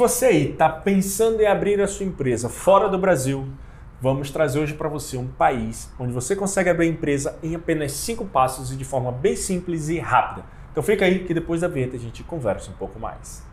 [0.00, 3.46] Você aí está pensando em abrir a sua empresa fora do Brasil,
[4.00, 7.92] vamos trazer hoje para você um país onde você consegue abrir a empresa em apenas
[7.92, 10.46] cinco passos e de forma bem simples e rápida.
[10.72, 13.49] Então fica aí que depois da vinheta a gente conversa um pouco mais.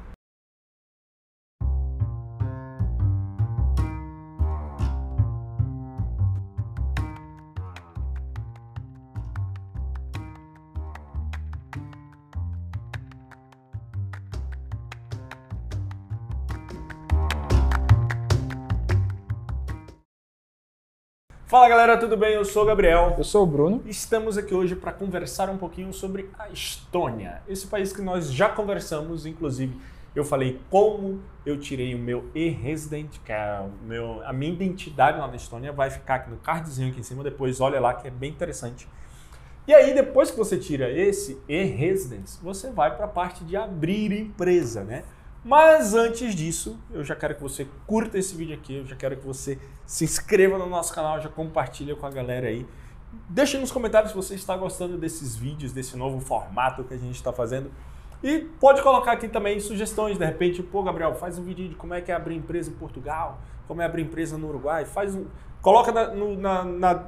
[21.47, 22.33] Fala galera, tudo bem?
[22.33, 23.15] Eu sou o Gabriel.
[23.17, 23.81] Eu sou o Bruno.
[23.85, 27.41] Estamos aqui hoje para conversar um pouquinho sobre a Estônia.
[27.47, 29.79] Esse país que nós já conversamos, inclusive
[30.13, 35.25] eu falei como eu tirei o meu e-resident, que é meu, a minha identidade lá
[35.25, 38.11] na Estônia, vai ficar aqui no cardzinho aqui em cima, depois olha lá que é
[38.11, 38.85] bem interessante.
[39.65, 44.11] E aí depois que você tira esse e-residence, você vai para a parte de abrir
[44.11, 45.05] empresa, né?
[45.43, 49.15] Mas antes disso, eu já quero que você curta esse vídeo aqui, eu já quero
[49.15, 52.65] que você se inscreva no nosso canal, já compartilha com a galera aí.
[53.29, 57.15] Deixe nos comentários se você está gostando desses vídeos, desse novo formato que a gente
[57.15, 57.71] está fazendo.
[58.21, 61.93] E pode colocar aqui também sugestões, de repente, pô, Gabriel, faz um vídeo de como
[61.93, 65.25] é que é abrir empresa em Portugal, como é abrir empresa no Uruguai, faz um.
[65.61, 67.03] Coloca na, no, na, na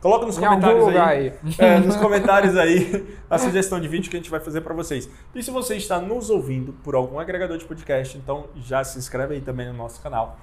[0.00, 1.32] Coloca nos comentários aí, aí.
[1.58, 5.10] É, nos comentários aí a sugestão de vídeo que a gente vai fazer para vocês.
[5.34, 9.34] E se você está nos ouvindo por algum agregador de podcast, então já se inscreve
[9.34, 10.38] aí também no nosso canal.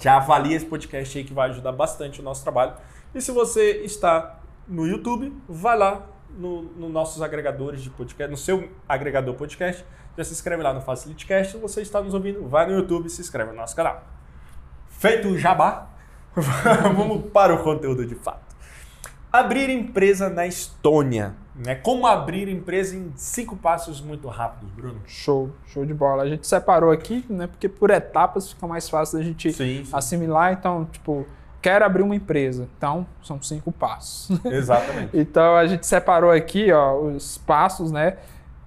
[0.00, 2.74] Já avalia esse podcast aí que vai ajudar bastante o nosso trabalho.
[3.14, 6.04] E se você está no YouTube, vai lá
[6.36, 9.84] nos no nossos agregadores de podcast, no seu agregador podcast,
[10.16, 11.52] já se inscreve lá no Facilitecast.
[11.52, 14.02] Se você está nos ouvindo, vai no YouTube e se inscreve no nosso canal.
[14.88, 15.88] Feito o jabá,
[16.96, 18.47] vamos para o conteúdo de fato.
[19.32, 21.34] Abrir empresa na Estônia.
[21.54, 21.74] Né?
[21.74, 25.00] Como abrir empresa em cinco passos muito rápidos, Bruno?
[25.06, 26.22] Show, show de bola.
[26.22, 27.48] A gente separou aqui, né?
[27.48, 29.90] Porque por etapas fica mais fácil da gente sim, sim.
[29.92, 30.52] assimilar.
[30.52, 31.26] Então, tipo,
[31.60, 32.68] quero abrir uma empresa.
[32.76, 34.38] Então, são cinco passos.
[34.46, 35.18] Exatamente.
[35.18, 38.18] então, a gente separou aqui, ó, os passos, né?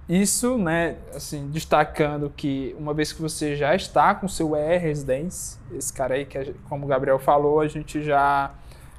[0.08, 5.92] Isso, né, assim, destacando que uma vez que você já está com seu e-residence, esse
[5.92, 8.50] cara aí que, como o Gabriel falou, a gente já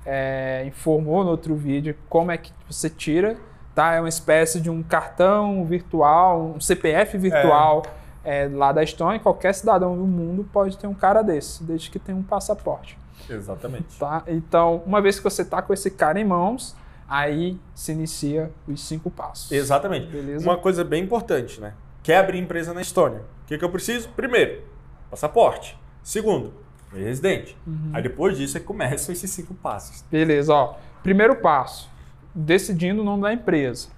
[0.06, 3.38] é, informou no outro vídeo como é que você tira,
[3.74, 3.94] tá?
[3.94, 7.84] É uma espécie de um cartão virtual, um CPF virtual
[8.24, 8.44] é.
[8.44, 9.20] É, lá da Estônia.
[9.20, 12.98] Qualquer cidadão do mundo pode ter um cara desse, desde que tenha um passaporte.
[13.30, 13.98] Exatamente.
[13.98, 14.24] Tá?
[14.28, 16.76] Então, uma vez que você está com esse cara em mãos,
[17.08, 19.52] aí se inicia os cinco passos.
[19.52, 20.08] Exatamente.
[20.08, 20.46] Beleza?
[20.46, 21.74] Uma coisa bem importante, né?
[22.02, 23.22] Quer abrir empresa na Estônia?
[23.44, 24.10] O que, que eu preciso?
[24.10, 24.62] Primeiro,
[25.10, 25.78] passaporte.
[26.02, 26.54] Segundo,
[27.00, 27.58] residente.
[27.66, 27.92] Uhum.
[27.94, 30.04] Aí depois disso é que começam esses cinco passos.
[30.12, 30.76] Beleza, ó.
[31.02, 31.90] Primeiro passo,
[32.34, 33.90] decidindo o nome da empresa.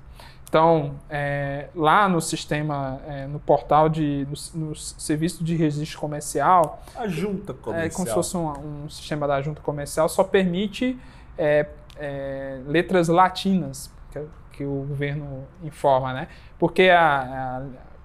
[0.48, 6.82] Então, é, lá no sistema, é, no portal de, no, no, serviço de registro comercial,
[6.96, 10.98] a junta comercial, é como se fosse um, um sistema da junta comercial, só permite
[11.38, 11.68] é,
[11.98, 14.22] é letras latinas que,
[14.54, 16.28] que, o governo informa, né?
[16.58, 17.20] Porque a,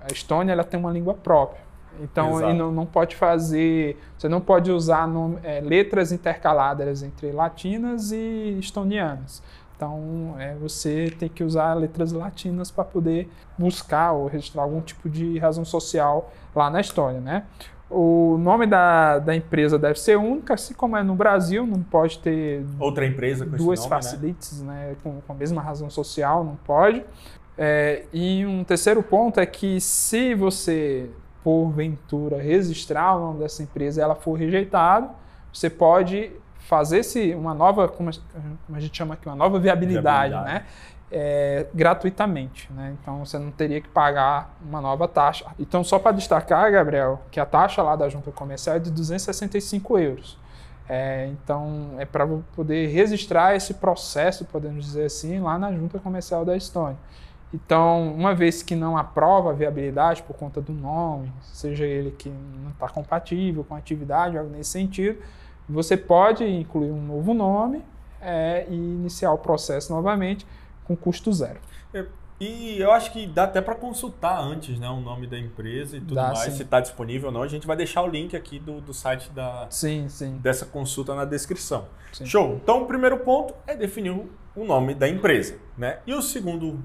[0.03, 1.70] a, a Estônia ela tem uma língua própria.
[2.01, 8.13] Então, não, não, pode fazer, você não pode usar nome, é, letras intercaladas entre latinas
[8.13, 9.43] e estonianas.
[9.77, 15.09] Então, é, você tem que usar letras latinas para poder buscar ou registrar algum tipo
[15.09, 17.45] de razão social lá na Estônia, né?
[17.91, 22.21] O nome da, da empresa deve ser única, assim como é no Brasil, não pode
[22.21, 24.91] ter outra empresa com duas nome, facilities, né?
[24.91, 27.05] né com, com, a mesma razão social, não pode.
[27.59, 31.11] É, e um terceiro ponto é que se você
[31.43, 35.11] porventura registrar o nome dessa empresa e ela for rejeitada,
[35.53, 38.11] você pode fazer se uma nova, como
[38.73, 40.55] a gente chama aqui, uma nova viabilidade, viabilidade.
[40.55, 40.67] né?
[41.13, 42.95] É, gratuitamente, né?
[43.01, 45.47] Então você não teria que pagar uma nova taxa.
[45.59, 49.99] Então só para destacar, Gabriel, que a taxa lá da junta comercial é de 265
[49.99, 50.39] euros.
[50.89, 56.45] É, então é para poder registrar esse processo, podemos dizer assim, lá na junta comercial
[56.45, 56.99] da Estônia.
[57.53, 62.29] Então, uma vez que não aprova a viabilidade por conta do nome, seja ele que
[62.29, 65.19] não está compatível com a atividade, algo nesse sentido,
[65.69, 67.85] você pode incluir um novo nome
[68.21, 70.47] é, e iniciar o processo novamente
[70.85, 71.61] com custo zero.
[71.93, 72.07] É,
[72.39, 76.01] e eu acho que dá até para consultar antes né, o nome da empresa e
[76.01, 76.53] tudo dá, mais, sim.
[76.53, 77.43] se está disponível ou não.
[77.43, 80.39] A gente vai deixar o link aqui do, do site da, sim, sim.
[80.39, 81.87] dessa consulta na descrição.
[82.25, 82.59] Show!
[82.63, 84.11] Então, o primeiro ponto é definir
[84.57, 85.59] o nome da empresa.
[85.77, 85.99] Né?
[86.07, 86.83] E o segundo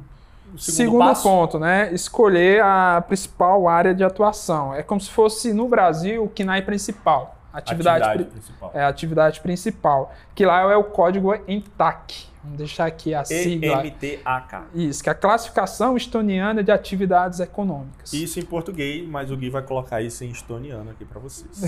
[0.57, 1.24] segundo, segundo passo?
[1.24, 1.94] ponto, né?
[1.94, 4.74] Escolher a principal área de atuação.
[4.74, 7.36] É como se fosse no Brasil o KNAI principal.
[7.53, 8.71] atividade, Atividade pri- principal.
[8.74, 12.27] é a atividade principal, que lá é o código EMTAC.
[12.44, 13.83] Vamos deixar aqui a sigla.
[13.88, 14.65] EMTAK.
[14.75, 18.13] Isso, que é a classificação estoniana de atividades econômicas.
[18.13, 21.63] Isso em português, mas o Gui vai colocar isso em estoniano aqui para vocês.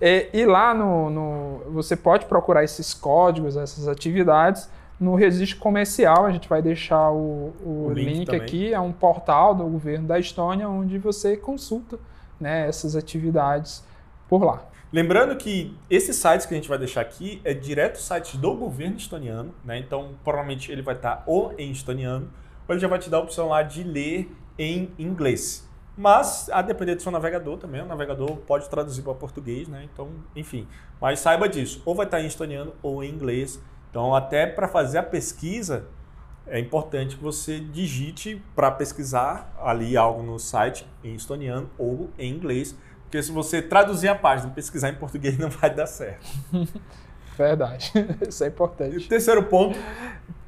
[0.00, 4.68] E, e lá no, no- você pode procurar esses códigos, essas atividades
[5.00, 6.26] no registro comercial.
[6.26, 8.74] A gente vai deixar o, o O link link, aqui.
[8.74, 11.98] É um portal do governo da Estônia onde você consulta
[12.38, 13.82] né, essas atividades
[14.28, 14.66] por lá.
[14.92, 18.96] Lembrando que esses sites que a gente vai deixar aqui é direto sites do governo
[18.96, 19.78] estoniano, né?
[19.78, 22.28] Então, provavelmente ele vai estar ou em estoniano,
[22.66, 25.68] ou ele já vai te dar a opção lá de ler em inglês.
[25.96, 29.88] Mas, a depender do seu navegador também, o navegador pode traduzir para português, né?
[29.92, 30.66] Então, enfim.
[31.00, 33.62] Mas saiba disso, ou vai estar em estoniano ou em inglês.
[33.90, 35.86] Então, até para fazer a pesquisa,
[36.46, 42.32] é importante que você digite para pesquisar ali algo no site em estoniano ou em
[42.32, 46.26] inglês, porque se você traduzir a página e pesquisar em português não vai dar certo.
[47.36, 47.92] Verdade.
[48.28, 49.08] Isso é E o importante.
[49.08, 49.78] terceiro ponto,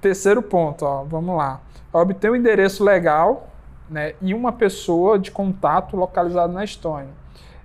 [0.01, 1.61] Terceiro ponto, ó, vamos lá.
[1.93, 3.49] Obter o endereço legal
[3.89, 7.13] né, e uma pessoa de contato localizado na Estônia.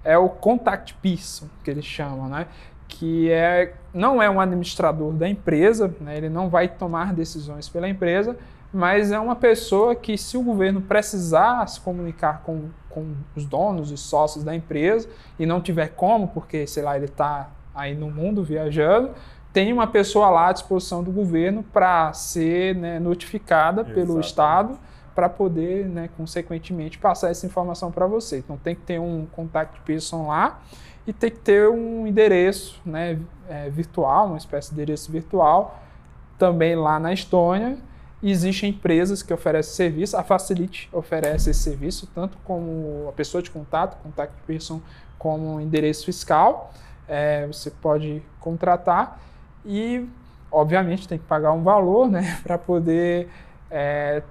[0.04, 2.48] É o contact person, que eles chamam, né?
[2.88, 7.88] Que é, não é um administrador da empresa, né, ele não vai tomar decisões pela
[7.88, 8.38] empresa,
[8.72, 13.92] mas é uma pessoa que, se o governo precisar se comunicar com, com os donos
[13.92, 15.08] e sócios da empresa
[15.40, 19.12] e não tiver como, porque, sei lá, ele está aí no mundo viajando,
[19.54, 24.26] tem uma pessoa lá à disposição do governo para ser né, notificada pelo Exatamente.
[24.26, 24.80] Estado
[25.18, 28.38] para poder, né, consequentemente, passar essa informação para você.
[28.38, 30.62] Então tem que ter um contact person lá
[31.08, 33.20] e tem que ter um endereço né,
[33.50, 35.82] é, virtual, uma espécie de endereço virtual,
[36.38, 37.80] também lá na Estônia.
[38.22, 43.50] Existem empresas que oferecem serviço, a Facilite oferece esse serviço, tanto como a pessoa de
[43.50, 44.82] contato, contact person,
[45.18, 46.72] como endereço fiscal.
[47.08, 49.20] É, você pode contratar
[49.66, 50.08] e,
[50.52, 53.28] obviamente, tem que pagar um valor né, para poder
[53.72, 54.22] é,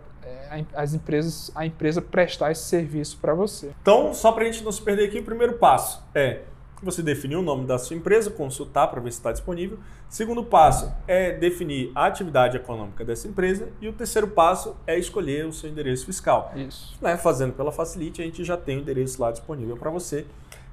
[0.74, 3.72] as empresas, a empresa prestar esse serviço para você.
[3.82, 6.40] Então, só para a gente não se perder aqui, o primeiro passo é
[6.82, 9.78] você definir o nome da sua empresa, consultar para ver se está disponível.
[10.08, 13.68] Segundo passo é definir a atividade econômica dessa empresa.
[13.80, 16.52] E o terceiro passo é escolher o seu endereço fiscal.
[16.54, 16.96] Isso.
[17.00, 20.26] Né, fazendo pela Facilite, a gente já tem o endereço lá disponível para você.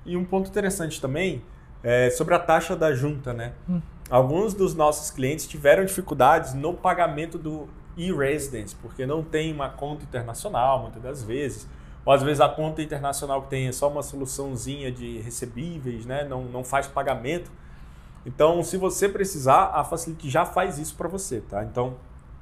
[0.06, 1.42] E um ponto interessante também
[1.82, 3.54] é sobre a taxa da junta, né?
[3.70, 3.82] Hum.
[4.10, 7.68] Alguns dos nossos clientes tiveram dificuldades no pagamento do
[7.98, 11.68] e-residence, porque não tem uma conta internacional, muitas das vezes.
[12.06, 16.26] Ou às vezes a conta internacional que tem é só uma soluçãozinha de recebíveis, né?
[16.26, 17.50] não, não faz pagamento.
[18.26, 21.64] Então, se você precisar, a Facility já faz isso para você, tá?
[21.64, 21.96] Então,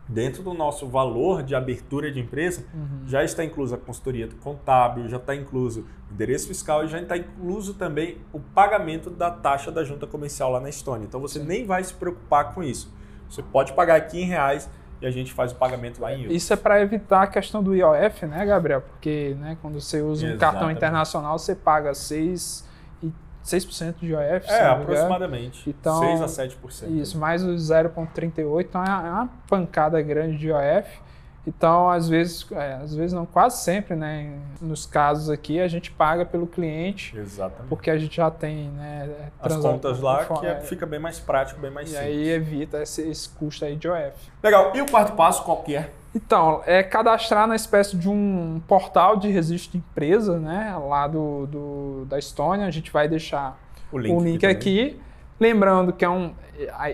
[0.08, 3.08] dentro do nosso valor de abertura de empresa, Uhum.
[3.08, 7.18] já está inclusa a consultoria contábil, já está incluso o endereço fiscal e já está
[7.18, 11.06] incluso também o pagamento da taxa da junta comercial lá na Estônia.
[11.06, 11.46] Então você Sim.
[11.46, 12.92] nem vai se preocupar com isso.
[13.30, 14.70] Você pode pagar aqui em reais
[15.02, 16.36] e a gente faz o pagamento lá em euros.
[16.36, 18.82] Isso é para evitar a questão do IOF, né, Gabriel?
[18.82, 20.78] Porque né, quando você usa um cartão Exatamente.
[20.78, 22.68] internacional, você paga 6,
[23.02, 23.12] e
[23.44, 24.48] 6% de IOF.
[24.48, 25.68] É, aproximadamente.
[25.68, 27.02] Então, 6 a 7%.
[27.02, 31.02] Isso, mais o 0,38, então uma é uma pancada grande de IOF.
[31.46, 34.32] Então, às vezes, é, às vezes não, quase sempre, né?
[34.62, 37.68] Nos casos aqui, a gente paga pelo cliente, Exatamente.
[37.68, 39.10] porque a gente já tem, né?
[39.42, 42.08] As contas lá que é- é, fica bem mais prático, bem mais E simples.
[42.10, 44.14] aí evita esse, esse custo aí de IOF.
[44.44, 44.72] Legal.
[44.76, 45.90] E o quarto passo qual que é?
[46.14, 50.76] Então, é cadastrar na espécie de um portal de registro de empresa, né?
[50.78, 52.68] Lá do, do- da Estônia.
[52.68, 53.58] A gente vai deixar
[53.92, 54.56] O link, o link também.
[55.42, 56.36] Lembrando que é um,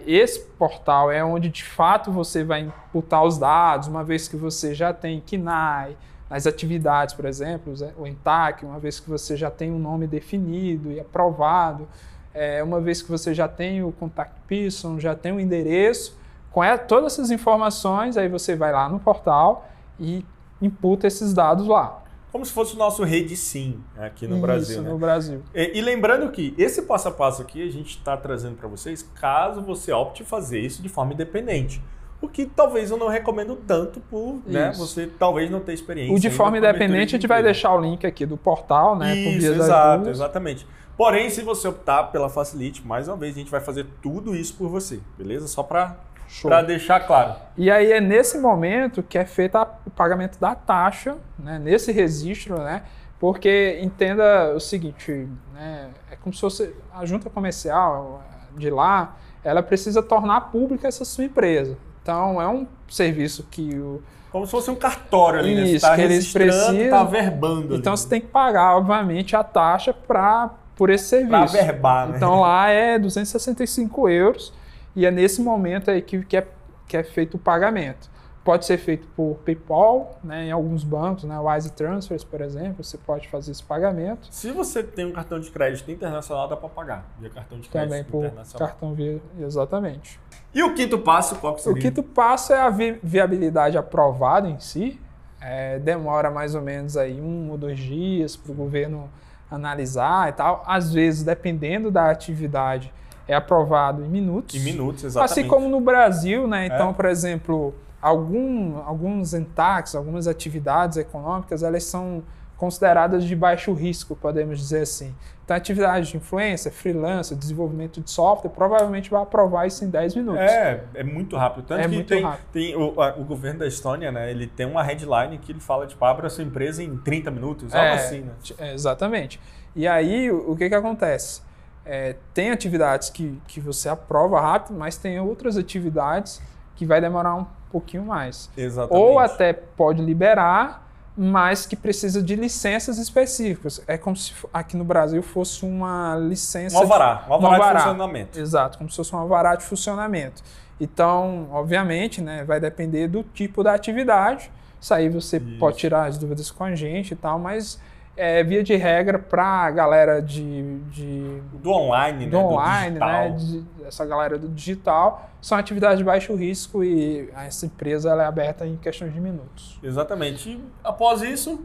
[0.05, 4.73] esse portal é onde de fato você vai imputar os dados, uma vez que você
[4.73, 5.97] já tem KNAI,
[6.29, 10.89] nas atividades, por exemplo, o ENTAC, uma vez que você já tem um nome definido
[10.93, 11.89] e aprovado,
[12.33, 16.17] é, uma vez que você já tem o contact person, já tem o endereço,
[16.49, 19.67] com e- todas essas informações, aí você vai lá no portal
[19.99, 20.25] e
[20.61, 22.01] imputa esses dados lá.
[22.31, 24.89] Como se fosse o nosso rede sim aqui no Isso, Brasil, né?
[24.89, 25.41] no Brasil.
[25.55, 29.01] E, e lembrando que esse passo a passo aqui a gente está trazendo para vocês
[29.15, 31.81] caso você opte fazer isso de forma independente.
[32.19, 36.15] O que talvez eu não recomendo tanto por né, você talvez não ter experiência.
[36.15, 39.15] O de forma independente, de a gente vai deixar o link aqui do portal, né?
[39.15, 40.65] Isso, exato, exatamente.
[40.97, 44.55] Porém, se você optar pela Facilite, mais uma vez a gente vai fazer tudo isso
[44.55, 45.47] por você, beleza?
[45.47, 45.95] Só para
[46.27, 46.51] Show.
[46.65, 47.35] deixar claro.
[47.57, 51.57] E aí é nesse momento que é feito o pagamento da taxa, né?
[51.57, 52.83] Nesse registro, né?
[53.19, 55.89] Porque entenda o seguinte, né?
[56.11, 58.23] É como se fosse a junta comercial
[58.55, 61.77] de lá, ela precisa tornar pública essa sua empresa.
[62.03, 65.65] Então é um serviço que o Como se fosse um cartório ali, né?
[65.65, 66.89] Você Isso, tá que eles registrando, precisam.
[66.89, 67.77] tá verbando ali.
[67.77, 71.53] Então você tem que pagar, obviamente, a taxa para por esse serviço.
[71.53, 72.17] Para verbar, né?
[72.17, 74.53] Então lá é 265 euros
[74.97, 76.47] e é nesse momento aí que, que, é,
[76.87, 78.09] que é feito o pagamento.
[78.43, 82.97] Pode ser feito por PayPal, né, em alguns bancos, né, Wise Transfers, por exemplo, você
[82.97, 84.27] pode fazer esse pagamento.
[84.31, 87.89] Se você tem um cartão de crédito internacional, dá para pagar via cartão de crédito
[87.89, 88.67] Também por internacional.
[88.69, 90.19] cartão via, exatamente.
[90.53, 91.81] E o quinto passo, qual que O seria?
[91.81, 94.99] quinto passo é a vi- viabilidade aprovada em si.
[95.41, 99.09] É, demora mais ou menos aí um ou dois dias para o governo
[99.51, 100.63] analisar e tal.
[100.65, 102.93] Às vezes, dependendo da atividade,
[103.27, 104.55] é aprovado em minutos.
[104.55, 105.31] Em minutos, exatamente.
[105.39, 106.65] Assim como no Brasil, né?
[106.67, 106.93] Então, É.
[106.93, 112.23] por exemplo, algum, alguns entaques, algumas atividades econômicas, elas são
[112.55, 115.13] consideradas de baixo risco, podemos dizer assim.
[115.45, 120.41] Então, atividade de influência, freelancer, desenvolvimento de software, provavelmente vai aprovar isso em 10 minutos.
[120.41, 121.65] É, é muito rápido.
[121.67, 122.45] Tanto É que muito tem, rápido.
[122.51, 124.31] tem o, a- o governo da Estônia, né?
[124.31, 127.85] Ele tem uma headline que ele fala, tipo, abra sua empresa em 30 minutos, algo
[127.87, 128.31] É, assim, né?
[128.57, 129.39] É, exatamente.
[129.75, 131.41] E aí, o, o que que acontece?
[131.89, 136.41] É, tem atividades que, que você aprova rápido, mas tem outras atividades
[136.75, 138.49] que vai demorar um pouquinho mais.
[138.57, 139.01] Exatamente.
[139.01, 143.81] Ou até pode liberar, mas que precisa de licenças específicas.
[143.87, 146.77] É como se aqui no Brasil fosse uma licença...
[146.77, 147.79] Um alvará, um alvará, Um alvará.
[147.79, 148.39] de funcionamento.
[148.39, 150.43] Exato, como se fosse um alvará de funcionamento.
[150.79, 154.51] Então, obviamente, né, vai depender do tipo da atividade.
[154.79, 155.57] Isso aí você Isso.
[155.57, 157.79] pode tirar as dúvidas com a gente e tal, mas
[158.17, 162.31] é, via de regra para a galera de, de Do online, né?
[162.31, 163.63] do online, né, digital.
[163.77, 168.65] de- essa galera do digital, são atividades de baixo risco e essa empresa é aberta
[168.67, 169.79] em questões de minutos.
[169.81, 170.49] Exatamente.
[170.49, 171.63] E após isso,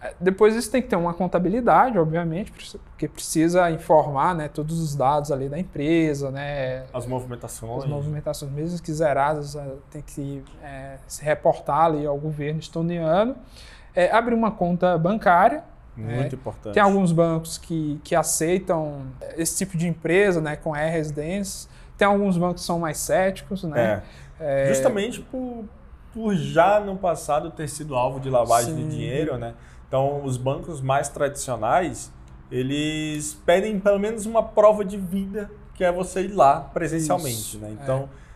[0.00, 4.94] É, Depois isso tem que ter uma contabilidade, obviamente, porque precisa informar né, todos os
[4.94, 7.82] dados ali da empresa, né, as movimentações.
[7.82, 13.34] as movimentações, mesmo que zeradas, eh, tem que eh, se reportar ali ao governo estoniano.
[13.92, 15.64] É, abrir uma conta bancária.
[15.98, 16.74] Muito importante.
[16.74, 21.68] Tem alguns bancos que, que aceitam esse tipo de empresa, né, com e-residências.
[21.96, 24.02] Tem alguns bancos que são mais céticos, né?
[24.38, 24.66] É.
[24.68, 25.64] Justamente por,
[26.14, 28.84] por já no passado ter sido alvo de lavagem Sim.
[28.84, 29.54] de dinheiro, né?
[29.88, 32.12] Então, os bancos mais tradicionais,
[32.52, 37.58] eles pedem pelo menos uma prova de vida, que é você ir lá presencialmente, Isso,
[37.58, 37.76] né?
[37.82, 38.27] Então, é.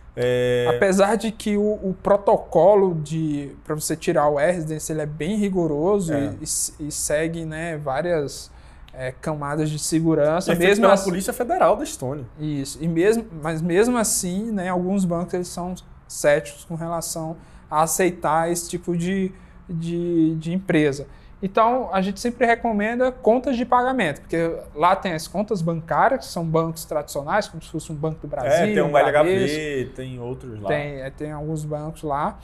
[0.75, 5.35] Apesar de que o, o protocolo de para você tirar o e-residência ele é bem
[5.37, 6.33] rigoroso É.
[6.39, 8.51] e, e- e segue né, várias
[8.93, 10.51] eh, camadas de segurança.
[10.51, 12.25] é feito mesmo pela assim, Polícia Federal da Estônia.
[12.39, 12.77] Isso.
[12.81, 15.73] E mesmo, mas mesmo assim, né, alguns bancos eles são
[16.07, 17.35] céticos com relação
[17.71, 19.31] a aceitar esse tipo de,
[19.67, 21.07] de, de empresa.
[21.43, 26.31] Então, a gente sempre recomenda contas de pagamento, porque lá tem as contas bancárias, que
[26.31, 28.49] são bancos tradicionais, como se fosse um Banco do Brasil.
[28.49, 30.69] é, tem um Bradesco, LHV, tem outros lá.
[30.69, 32.39] Tem, é, tem alguns bancos lá.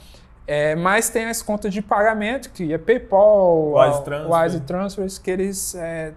[0.46, 4.42] É, mas tem as contas de pagamento, que é PayPal, Wise Transfer.
[4.42, 5.74] Wise Transfers, que eles.
[5.74, 6.12] É,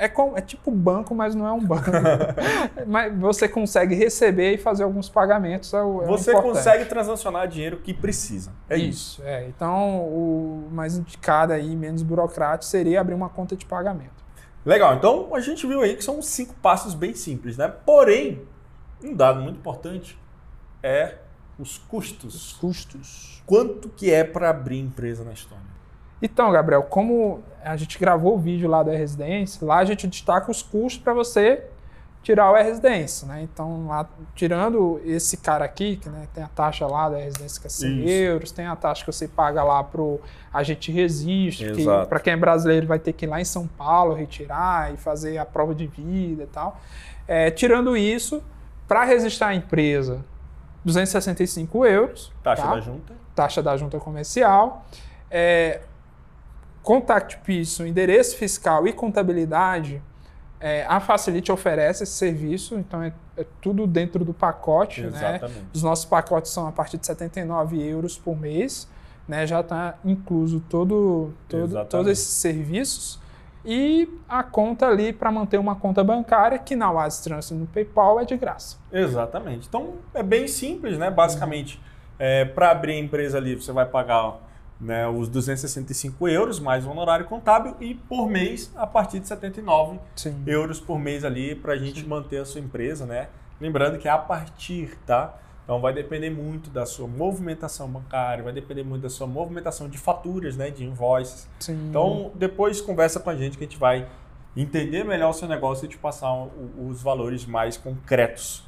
[0.00, 1.90] é, com- é tipo banco, mas não é um banco.
[2.86, 5.72] mas você consegue receber e fazer alguns pagamentos.
[5.74, 6.54] É o, é Você importante.
[6.54, 8.52] consegue transacionar dinheiro que precisa.
[8.68, 9.20] É isso.
[9.20, 9.46] Isso, é.
[9.46, 14.20] Então, o mais indicado aí, menos burocrático, seria abrir uma conta de pagamento.
[14.64, 17.68] Legal, então a gente viu aí que são cinco passos bem simples, né?
[17.68, 18.42] Porém,
[19.02, 20.18] um dado muito importante
[20.82, 21.16] é
[21.58, 22.54] os custos.
[22.60, 23.42] Custos.
[23.46, 25.64] Quanto que é para abrir empresa na Estônia?
[26.22, 30.50] Então, Gabriel, como a gente gravou o vídeo lá da residência, lá a gente destaca
[30.50, 31.64] os custos para você
[32.22, 33.42] tirar o e-residência, né?
[33.42, 37.66] Então, lá, tirando esse cara aqui, que né, tem a taxa lá da residência que
[37.66, 38.08] é 100 Isso.
[38.08, 40.20] euros, tem a taxa que você paga lá pro
[40.52, 44.14] agente registro, que para quem é brasileiro vai ter que ir lá em São Paulo
[44.14, 46.78] retirar e fazer a prova de vida e tal.
[47.26, 48.42] É, tirando isso,
[48.86, 50.22] para registrar a empresa,
[50.84, 52.32] 265 euros.
[52.42, 52.74] Taxa tá?
[52.74, 53.20] da junta?
[53.34, 54.84] taxa da junta comercial.
[55.30, 55.80] É,
[56.82, 60.02] Contact Pearson, endereço fiscal e contabilidade,
[60.60, 65.00] é, a Facilite oferece esse serviço, então é, é tudo dentro do pacote.
[65.00, 65.08] Né?
[65.08, 65.66] Exatamente.
[65.72, 68.86] Os nossos pacotes são a partir de 79 euros por mês,
[69.26, 69.46] né?
[69.46, 71.90] já está incluso todo, todo, Exatamente.
[71.90, 73.18] todos esses serviços.
[73.64, 78.20] E a conta ali para manter uma conta bancária, que na Wise Transfer no PayPal
[78.20, 78.76] é de graça.
[78.92, 79.66] Exatamente.
[79.66, 81.10] Então é bem simples, né?
[81.10, 81.78] Basicamente,
[82.54, 84.38] para abrir a empresa ali, você vai pagar
[84.80, 89.98] né, os 265 euros mais o honorário contábil e por mês a partir de 79
[90.16, 90.42] Sim.
[90.46, 93.28] euros por mês ali para a gente manter a sua empresa, né?
[93.60, 95.34] Lembrando que é a partir, tá?
[95.64, 99.98] Então vai depender muito da sua movimentação bancária, vai depender muito da sua movimentação de
[99.98, 100.70] faturas, né?
[100.70, 101.46] De invoices.
[101.58, 101.88] Sim.
[101.90, 104.08] Então depois conversa com a gente que a gente vai
[104.56, 106.32] entender melhor o seu negócio e te passar
[106.78, 108.64] os valores mais concretos.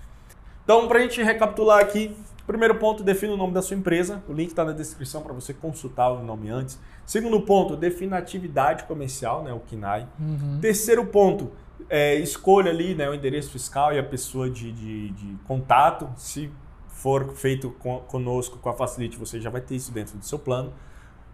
[0.64, 4.22] Então, para a gente recapitular aqui, primeiro ponto, defina o nome da sua empresa.
[4.28, 6.78] O link está na descrição para você consultar o nome antes.
[7.06, 10.08] Segundo ponto, defina a atividade comercial, né, o KINAI.
[10.18, 10.58] Uhum.
[10.60, 11.50] Terceiro ponto,
[11.88, 16.08] É, escolha ali né, o endereço fiscal e a pessoa de, de, de contato.
[16.16, 16.50] Se
[16.88, 20.38] for feito com, conosco, com a Facilite, você já vai ter isso dentro do seu
[20.38, 20.72] plano.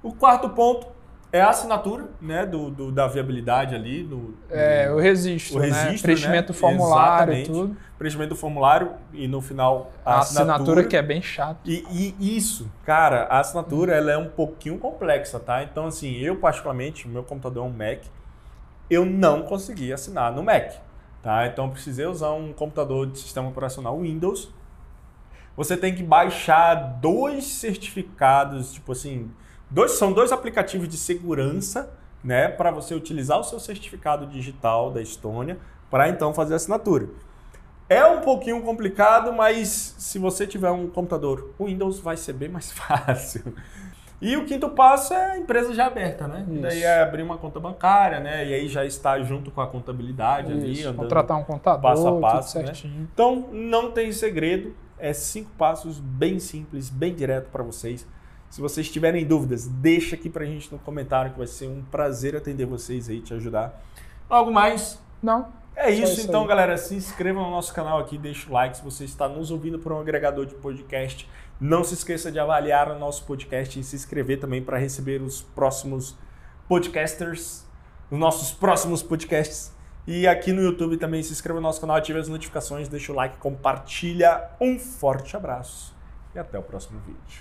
[0.03, 0.87] O quarto ponto
[1.31, 4.03] é a assinatura né, do, do da viabilidade ali.
[4.03, 5.67] Do, é, o registro, o né?
[5.67, 6.59] registro, Preenchimento do né?
[6.59, 7.67] formulário e Exatamente.
[7.67, 7.77] tudo.
[7.99, 11.59] preenchimento do formulário e no final a, A assinatura que é bem chato.
[11.67, 15.63] E, e isso, cara, a assinatura ela é um pouquinho complexa, tá?
[15.63, 18.05] Então, assim, eu particularmente, o meu computador é um Mac,
[18.89, 20.73] eu não consegui assinar no Mac,
[21.23, 21.47] tá?
[21.47, 24.51] Então, eu precisei usar um computador de sistema operacional Windows.
[25.55, 29.29] Você tem que baixar dois certificados, tipo assim,
[29.71, 31.91] dois, são dois aplicativos de segurança,
[32.23, 35.59] né, para você utilizar o seu certificado digital da Estônia
[35.91, 37.09] para então fazer a assinatura.
[37.89, 42.71] É um pouquinho complicado, mas se você tiver um computador Windows, vai ser bem mais
[42.73, 43.55] fácil.
[44.21, 46.45] E o quinto passo é a empresa já aberta, né?
[46.51, 46.61] Isso.
[46.61, 48.47] Daí é abrir uma conta bancária, né?
[48.47, 52.09] E aí já está junto com a contabilidade ali, Isso, andando contratar um contador, passo
[52.09, 52.73] a passo, né?
[53.01, 58.07] então, não tem segredo, é cinco passos bem simples, bem direto para vocês.
[58.51, 62.35] Se vocês tiverem dúvidas, deixa aqui pra gente no comentário que vai ser um prazer
[62.35, 63.83] atender vocês aí, te ajudar.
[64.29, 64.99] Algo mais?
[65.23, 66.49] Não, É Só isso, isso então, aí.
[66.49, 66.77] galera.
[66.77, 69.93] Se inscreva no nosso canal aqui, deixa o like se você está nos ouvindo por
[69.93, 71.29] um agregador de podcast.
[71.61, 75.43] Não se esqueça de avaliar o nosso podcast e se inscrever também para receber os
[75.43, 76.17] próximos
[76.69, 77.67] podcasters,
[78.11, 79.73] os nossos próximos podcasts.
[80.07, 83.15] E aqui no YouTube também se inscreva no nosso canal, ative as notificações, deixa o
[83.15, 84.51] like, compartilha.
[84.61, 85.95] Um forte abraço
[86.35, 87.37] e até o próximo vídeo.